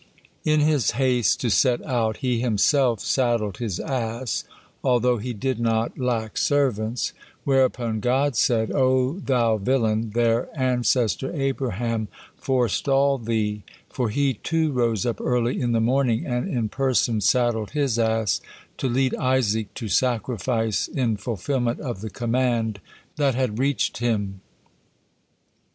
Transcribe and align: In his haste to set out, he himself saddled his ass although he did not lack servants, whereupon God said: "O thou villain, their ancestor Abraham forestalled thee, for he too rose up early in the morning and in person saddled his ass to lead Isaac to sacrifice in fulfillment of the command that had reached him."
In 0.43 0.61
his 0.61 0.89
haste 0.97 1.41
to 1.41 1.51
set 1.51 1.79
out, 1.85 2.17
he 2.25 2.39
himself 2.39 3.01
saddled 3.01 3.57
his 3.57 3.79
ass 3.79 4.43
although 4.83 5.17
he 5.19 5.31
did 5.31 5.59
not 5.59 5.95
lack 5.95 6.39
servants, 6.39 7.13
whereupon 7.43 7.99
God 7.99 8.35
said: 8.35 8.71
"O 8.71 9.19
thou 9.19 9.57
villain, 9.59 10.13
their 10.15 10.49
ancestor 10.59 11.31
Abraham 11.33 12.07
forestalled 12.35 13.27
thee, 13.27 13.61
for 13.91 14.09
he 14.09 14.33
too 14.33 14.71
rose 14.71 15.05
up 15.05 15.21
early 15.21 15.61
in 15.61 15.71
the 15.71 15.79
morning 15.79 16.25
and 16.25 16.47
in 16.49 16.67
person 16.67 17.21
saddled 17.21 17.69
his 17.73 17.99
ass 17.99 18.41
to 18.79 18.89
lead 18.89 19.13
Isaac 19.17 19.71
to 19.75 19.87
sacrifice 19.87 20.87
in 20.87 21.15
fulfillment 21.15 21.79
of 21.79 22.01
the 22.01 22.09
command 22.09 22.79
that 23.17 23.35
had 23.35 23.59
reached 23.59 23.99
him." 23.99 24.41